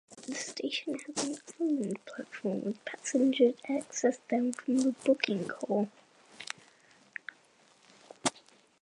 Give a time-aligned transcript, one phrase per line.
[0.25, 5.89] The station has an island platform with passenger access down from the booking hall.